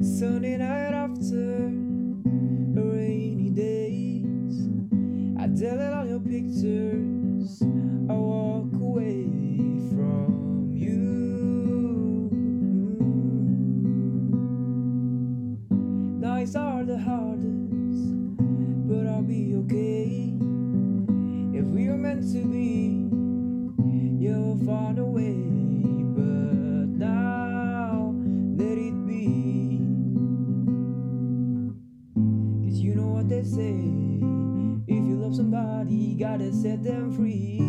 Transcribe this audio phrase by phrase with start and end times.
[0.00, 1.68] night after
[2.74, 4.68] rainy days.
[5.38, 7.62] I delete all your pictures.
[8.08, 9.24] I walk away
[9.90, 12.30] from you.
[16.18, 18.38] Nights are the hardest,
[18.88, 20.32] but I'll be okay.
[21.52, 23.10] If we were meant to be,
[24.18, 25.59] you'll find a way.
[33.30, 33.78] They say.
[34.88, 37.59] If you love somebody, you gotta set them free.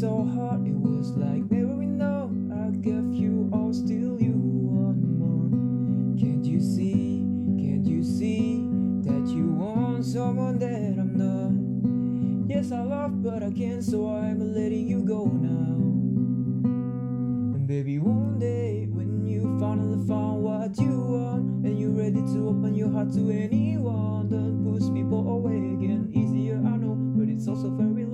[0.00, 0.66] So hard?
[0.66, 2.30] It was like never know.
[2.52, 5.48] I gave you all, still you want more.
[6.20, 7.24] Can't you see?
[7.56, 8.68] Can't you see
[9.08, 12.54] that you want someone that I'm not?
[12.54, 15.80] Yes, I love, but I can't, so I'm letting you go now.
[17.56, 22.48] And baby, one day when you finally found what you want, and you're ready to
[22.50, 26.12] open your heart to anyone, don't push people away again.
[26.12, 28.04] Easier, I know, but it's also very